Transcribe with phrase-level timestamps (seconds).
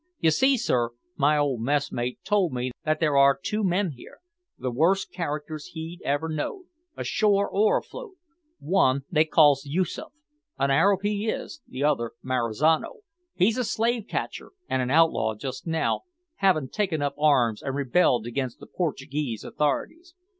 [0.19, 4.17] You see, sir, my old messmate told me that there are two men here,
[4.57, 6.65] the worst characters he ever know'd
[6.97, 8.15] ashore or afloat.
[8.57, 10.11] One they calls Yoosoof
[10.57, 13.01] an Arab he is; the other Marizano
[13.35, 16.01] he's a slave catcher, and an outlaw just now,
[16.37, 20.15] havin' taken up arms and rebelled against the Portuguese authorities.